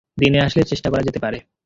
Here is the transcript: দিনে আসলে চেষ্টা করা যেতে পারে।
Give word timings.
দিনে 0.17 0.39
আসলে 0.39 0.63
চেষ্টা 0.63 0.87
করা 0.89 1.03
যেতে 1.03 1.19
পারে। 1.19 1.37